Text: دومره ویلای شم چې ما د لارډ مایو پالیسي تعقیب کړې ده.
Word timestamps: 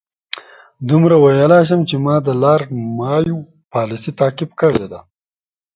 دومره 0.89 1.15
ویلای 1.23 1.63
شم 1.69 1.81
چې 1.89 1.95
ما 2.05 2.15
د 2.27 2.29
لارډ 2.43 2.67
مایو 2.97 3.37
پالیسي 3.73 4.11
تعقیب 4.19 4.51
کړې 4.59 4.85
ده. 4.91 4.99